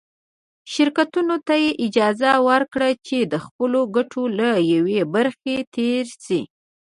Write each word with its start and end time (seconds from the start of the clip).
شرکتونو 0.73 1.35
ته 1.47 1.53
یې 1.63 1.71
اجازه 1.85 2.31
ورکړه 2.47 2.89
چې 3.07 3.17
د 3.31 3.33
خپلو 3.45 3.79
ګټو 3.95 4.23
له 4.39 4.49
یوې 4.73 5.01
برخې 5.15 5.57
تېر 5.75 6.05
شي. 6.23 6.41